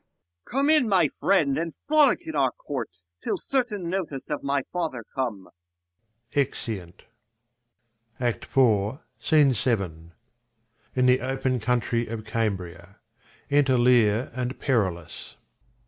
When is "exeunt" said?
6.33-7.03